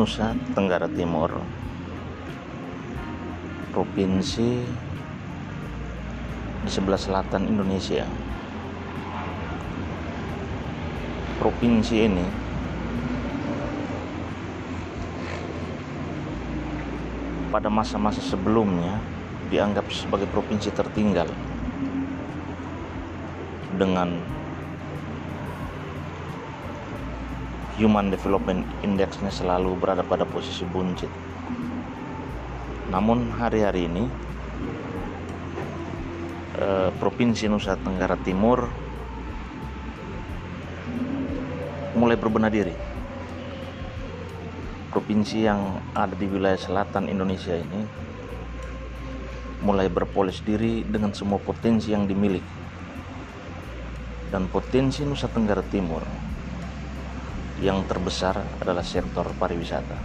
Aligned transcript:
Nusa 0.00 0.32
Tenggara 0.56 0.88
Timur. 0.88 1.28
Provinsi 3.68 4.64
di 6.64 6.70
sebelah 6.72 6.96
selatan 6.96 7.44
Indonesia. 7.44 8.08
Provinsi 11.36 11.96
ini 12.00 12.24
pada 17.52 17.68
masa-masa 17.68 18.24
sebelumnya 18.24 18.96
dianggap 19.52 19.84
sebagai 19.92 20.32
provinsi 20.32 20.72
tertinggal 20.72 21.28
dengan 23.76 24.16
Human 27.80 28.12
Development 28.12 28.60
Indexnya 28.84 29.32
selalu 29.32 29.72
berada 29.80 30.04
pada 30.04 30.28
posisi 30.28 30.68
buncit. 30.68 31.08
Namun 32.92 33.32
hari-hari 33.32 33.88
ini 33.88 34.04
eh, 36.60 36.92
Provinsi 37.00 37.48
Nusa 37.48 37.80
Tenggara 37.80 38.20
Timur 38.20 38.68
mulai 41.96 42.20
berbenah 42.20 42.52
diri. 42.52 42.76
Provinsi 44.92 45.48
yang 45.48 45.80
ada 45.96 46.12
di 46.12 46.28
wilayah 46.28 46.60
selatan 46.60 47.08
Indonesia 47.08 47.56
ini 47.56 47.80
mulai 49.64 49.88
berpolis 49.88 50.44
diri 50.44 50.84
dengan 50.84 51.16
semua 51.16 51.40
potensi 51.40 51.96
yang 51.96 52.04
dimiliki. 52.04 52.60
Dan 54.28 54.52
potensi 54.52 55.00
Nusa 55.08 55.32
Tenggara 55.32 55.64
Timur 55.64 56.29
yang 57.60 57.84
terbesar 57.84 58.40
adalah 58.64 58.80
sektor 58.80 59.36
pariwisata. 59.36 60.00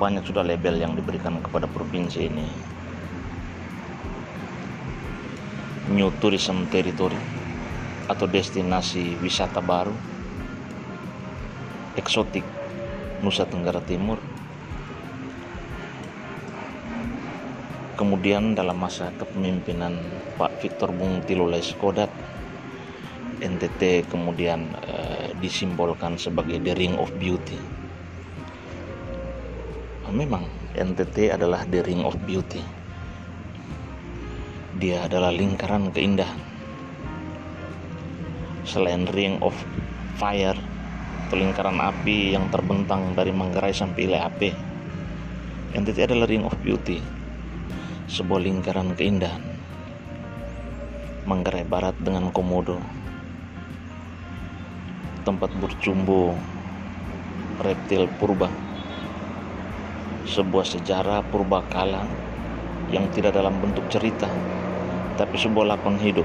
Banyak 0.00 0.24
sudah 0.24 0.40
label 0.40 0.80
yang 0.80 0.96
diberikan 0.96 1.44
kepada 1.44 1.68
provinsi 1.68 2.24
ini. 2.24 2.48
New 5.92 6.08
Tourism 6.24 6.64
Territory 6.72 7.20
atau 8.08 8.24
destinasi 8.24 9.20
wisata 9.20 9.60
baru, 9.60 9.92
eksotik 12.00 12.48
Nusa 13.20 13.44
Tenggara 13.44 13.84
Timur. 13.84 14.16
Kemudian 18.00 18.56
dalam 18.56 18.80
masa 18.80 19.12
kepemimpinan 19.20 20.00
Pak 20.40 20.64
Victor 20.64 20.88
Bung 20.96 21.20
Tilulai 21.28 21.60
Skodat 21.60 22.08
NTT 23.38 24.10
kemudian 24.10 24.74
uh, 24.82 25.30
disimbolkan 25.38 26.18
sebagai 26.18 26.58
the 26.58 26.74
ring 26.74 26.98
of 26.98 27.06
beauty. 27.22 27.58
Nah, 30.02 30.10
memang 30.10 30.50
NTT 30.74 31.30
adalah 31.30 31.62
the 31.70 31.78
ring 31.86 32.02
of 32.02 32.18
beauty. 32.26 32.62
Dia 34.78 35.06
adalah 35.06 35.30
lingkaran 35.30 35.94
keindahan. 35.94 36.38
Selain 38.66 39.06
ring 39.14 39.38
of 39.38 39.54
fire 40.18 40.58
atau 41.26 41.36
lingkaran 41.38 41.78
api 41.78 42.34
yang 42.34 42.50
terbentang 42.50 43.14
dari 43.14 43.30
Manggarai 43.30 43.70
sampai 43.70 44.10
Ile 44.10 44.18
NTT 45.78 46.10
adalah 46.10 46.26
ring 46.26 46.42
of 46.42 46.56
beauty. 46.64 46.98
Sebuah 48.10 48.42
lingkaran 48.42 48.98
keindahan. 48.98 49.44
Manggarai 51.28 51.68
Barat 51.68 51.92
dengan 52.00 52.32
Komodo 52.32 52.80
tempat 55.28 55.52
bercumbu 55.60 56.32
reptil 57.60 58.08
purba. 58.16 58.48
Sebuah 60.24 60.64
sejarah 60.64 61.20
purba 61.28 61.60
kala 61.68 62.08
yang 62.88 63.12
tidak 63.12 63.36
dalam 63.36 63.60
bentuk 63.60 63.84
cerita 63.92 64.24
tapi 65.20 65.36
sebuah 65.36 65.76
lapang 65.76 66.00
hidup. 66.00 66.24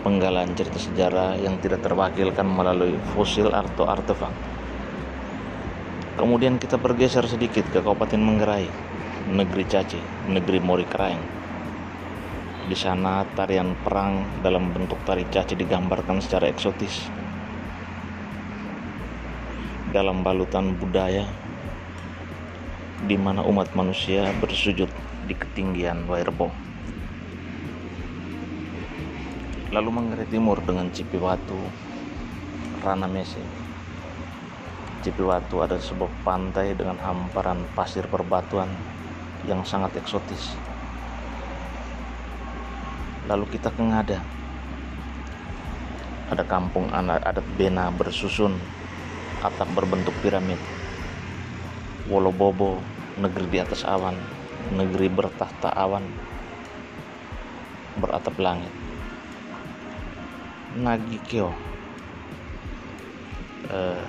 Penggalan 0.00 0.56
cerita 0.56 0.80
sejarah 0.80 1.36
yang 1.36 1.60
tidak 1.60 1.84
terwakilkan 1.84 2.48
melalui 2.48 2.96
fosil 3.12 3.52
atau 3.52 3.84
artefak. 3.84 4.32
Kemudian 6.16 6.56
kita 6.56 6.80
bergeser 6.80 7.28
sedikit 7.28 7.68
ke 7.68 7.84
Kabupaten 7.84 8.16
Manggarai 8.16 8.64
negeri 9.28 9.64
Caci 9.68 10.00
negeri 10.32 10.56
Mori 10.64 10.88
Keraeng 10.88 11.20
di 12.66 12.74
sana 12.74 13.22
tarian 13.38 13.78
perang 13.78 14.42
dalam 14.42 14.74
bentuk 14.74 14.98
tari 15.06 15.22
caci 15.30 15.54
digambarkan 15.54 16.18
secara 16.18 16.50
eksotis. 16.50 17.06
Dalam 19.94 20.26
balutan 20.26 20.74
budaya 20.74 21.30
di 23.06 23.14
mana 23.14 23.46
umat 23.46 23.70
manusia 23.78 24.34
bersujud 24.42 24.90
di 25.30 25.34
ketinggian 25.38 26.10
Wairbo. 26.10 26.50
Lalu 29.70 29.88
Manggarai 29.94 30.26
Timur 30.26 30.58
dengan 30.58 30.90
Cipiwatu, 30.90 31.58
Rana 32.82 33.06
Mese. 33.06 33.46
Cipiwatu 35.06 35.62
ada 35.62 35.78
sebuah 35.78 36.10
pantai 36.26 36.74
dengan 36.74 36.98
hamparan 36.98 37.62
pasir 37.78 38.10
perbatuan 38.10 38.74
yang 39.46 39.62
sangat 39.62 40.02
eksotis 40.02 40.58
lalu 43.26 43.44
kita 43.58 43.74
ke 43.74 43.82
Ngada. 43.82 44.18
Ada 46.30 46.42
kampung 46.46 46.90
anak 46.90 47.22
adat 47.22 47.46
Bena 47.54 47.90
bersusun 47.90 48.58
atap 49.42 49.66
berbentuk 49.74 50.14
piramid. 50.22 50.58
Wolobobo 52.06 52.78
negeri 53.18 53.46
di 53.50 53.58
atas 53.58 53.82
awan 53.82 54.14
negeri 54.74 55.10
bertahta 55.10 55.70
awan 55.74 56.06
beratap 57.98 58.34
langit. 58.38 58.70
Nagikyo 60.78 61.50
eh, 63.70 64.02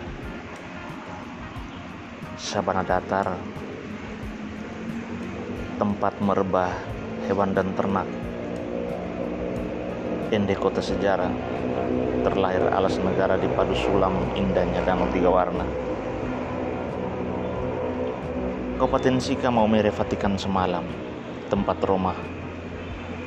sabana 2.37 2.85
datar 2.85 3.33
tempat 5.77 6.13
merebah 6.21 6.73
hewan 7.29 7.53
dan 7.53 7.73
ternak 7.77 8.09
Ende 10.27 10.59
kota 10.59 10.83
sejarah 10.83 11.31
terlahir 12.27 12.59
alas 12.75 12.99
negara 12.99 13.39
di 13.39 13.47
padu 13.47 13.71
sulam 13.71 14.11
indahnya 14.35 14.83
danau 14.83 15.07
tiga 15.07 15.31
warna. 15.31 15.63
Kabupaten 18.75 19.23
Sika 19.23 19.47
mau 19.47 19.63
merefatikan 19.71 20.35
semalam. 20.35 20.83
Tempat 21.47 21.79
Roma. 21.87 22.11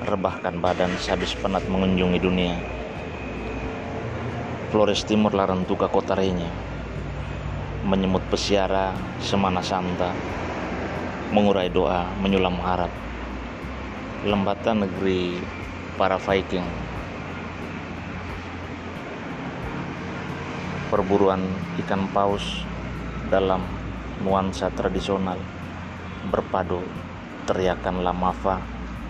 Rebahkan 0.04 0.60
badan 0.60 0.92
sehabis 1.00 1.32
penat 1.40 1.64
mengunjungi 1.72 2.20
dunia. 2.20 2.60
Flores 4.68 5.00
Timur 5.08 5.32
Larantuka 5.32 5.88
kota 5.88 6.12
Renya 6.12 6.52
menyemut 7.88 8.20
pesiara 8.28 8.92
semana 9.24 9.64
santa. 9.64 10.12
Mengurai 11.32 11.72
doa 11.72 12.04
menyulam 12.20 12.60
harap. 12.60 12.92
Lembata 14.28 14.76
negeri 14.76 15.40
para 15.96 16.20
Viking 16.20 16.89
perburuan 20.90 21.46
ikan 21.78 22.10
paus 22.10 22.66
dalam 23.30 23.62
nuansa 24.26 24.74
tradisional 24.74 25.38
berpadu 26.34 26.82
teriakan 27.46 28.02
lamafa 28.02 28.58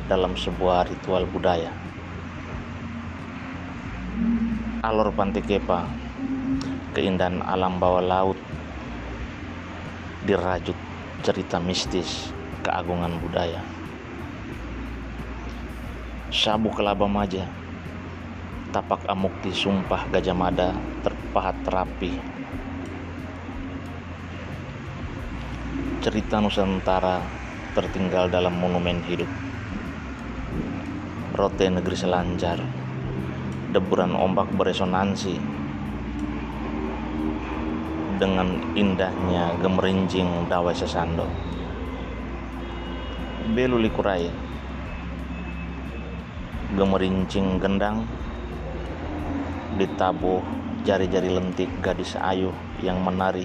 dalam 0.04 0.36
sebuah 0.36 0.92
ritual 0.92 1.24
budaya. 1.24 1.72
Alor 4.84 5.08
Pantikepa, 5.16 5.88
keindahan 6.92 7.40
alam 7.40 7.80
bawah 7.80 8.04
laut, 8.04 8.36
dirajut 10.28 10.76
cerita 11.24 11.56
mistis 11.56 12.28
keagungan 12.60 13.16
budaya. 13.24 13.64
Sabu 16.28 16.68
Kelaba 16.76 17.08
Maja, 17.08 17.48
tapak 18.70 19.02
amukti 19.10 19.50
sumpah 19.50 20.06
Gajah 20.14 20.36
Mada 20.38 20.70
terpahat 21.02 21.58
rapi. 21.66 22.14
Cerita 25.98 26.38
Nusantara 26.38 27.18
tertinggal 27.74 28.30
dalam 28.30 28.54
monumen 28.54 29.02
hidup. 29.10 29.26
Rote 31.34 31.66
negeri 31.66 31.96
selancar, 31.98 32.62
deburan 33.74 34.14
ombak 34.14 34.54
beresonansi 34.54 35.34
dengan 38.22 38.54
indahnya 38.78 39.58
gemerincing 39.58 40.46
dawai 40.46 40.74
sesando. 40.78 41.26
Belu 43.50 43.82
likurai, 43.82 44.30
gemerincing 46.78 47.58
gendang 47.58 48.06
ditabuh 49.78 50.42
jari-jari 50.82 51.30
lentik 51.30 51.70
gadis 51.84 52.16
ayu 52.18 52.50
yang 52.80 52.98
menari 53.04 53.44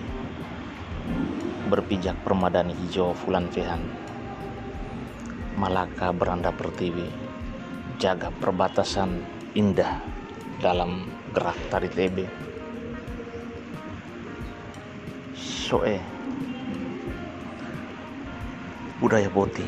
berpijak 1.70 2.16
permadani 2.26 2.74
hijau 2.74 3.14
Fulan 3.14 3.50
Fehan. 3.50 3.82
Malaka 5.60 6.14
beranda 6.16 6.54
pertiwi, 6.54 7.10
jaga 7.98 8.30
perbatasan 8.42 9.22
indah 9.54 10.02
dalam 10.62 11.10
gerak 11.36 11.58
tari 11.70 11.90
tebe. 11.90 12.26
Soe 15.36 15.98
budaya 19.02 19.28
boti 19.28 19.66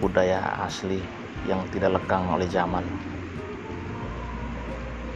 budaya 0.00 0.64
asli 0.64 1.02
yang 1.44 1.66
tidak 1.68 2.00
lekang 2.00 2.24
oleh 2.32 2.48
zaman 2.48 3.09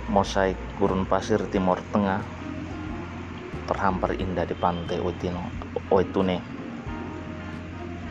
mosaik 0.09 0.61
gurun 0.77 1.09
pasir 1.09 1.41
timur 1.49 1.81
tengah 1.89 2.21
terhampar 3.65 4.12
indah 4.21 4.45
di 4.45 4.53
pantai 4.53 5.01
Oitino, 5.01 5.49
Oitune. 5.89 6.45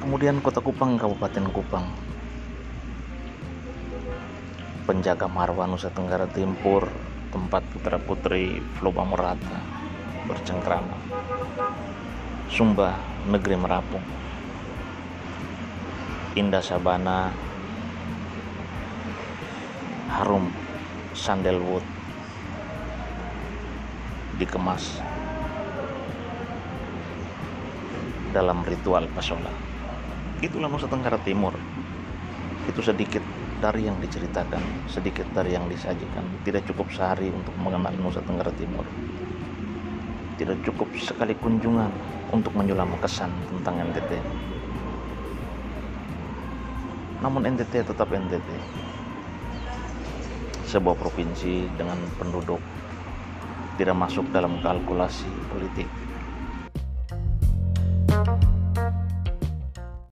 Kemudian 0.01 0.41
kota 0.41 0.59
Kupang, 0.59 0.97
Kabupaten 0.97 1.45
Kupang. 1.53 1.85
Penjaga 4.83 5.29
marwah 5.29 5.69
Nusa 5.69 5.93
Tenggara 5.93 6.27
Timur, 6.27 6.89
tempat 7.31 7.63
putra-putri 7.71 8.59
Floba 8.75 9.05
Merata 9.05 9.61
bercengkrama. 10.27 10.97
Sumba, 12.49 12.97
negeri 13.29 13.55
Merapung. 13.55 14.03
Indah 16.33 16.65
Sabana, 16.65 17.29
harum 20.09 20.62
sandalwood 21.13 21.85
dikemas 24.41 24.97
dalam 28.33 28.65
ritual 28.65 29.05
pasola. 29.13 29.53
Itulah 30.41 30.67
Nusa 30.67 30.89
Tenggara 30.89 31.21
Timur. 31.21 31.53
Itu 32.65 32.81
sedikit 32.81 33.21
dari 33.61 33.85
yang 33.85 34.01
diceritakan, 34.01 34.89
sedikit 34.89 35.29
dari 35.31 35.53
yang 35.53 35.69
disajikan. 35.69 36.25
Tidak 36.41 36.65
cukup 36.73 36.89
sehari 36.89 37.29
untuk 37.29 37.53
mengenal 37.61 37.93
Nusa 38.01 38.25
Tenggara 38.25 38.49
Timur. 38.57 38.83
Tidak 40.41 40.65
cukup 40.65 40.89
sekali 40.97 41.37
kunjungan 41.37 41.93
untuk 42.33 42.57
menyulam 42.57 42.89
kesan 42.97 43.29
tentang 43.53 43.85
NTT. 43.85 44.17
Namun 47.21 47.45
NTT 47.53 47.85
tetap 47.85 48.09
NTT. 48.09 48.49
Sebuah 50.63 50.95
provinsi 50.95 51.69
dengan 51.75 51.99
penduduk 52.15 52.63
tidak 53.75 53.97
masuk 53.99 54.31
dalam 54.31 54.63
kalkulasi 54.63 55.29
politik 55.51 55.87